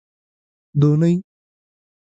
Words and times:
دونۍ 0.81 1.13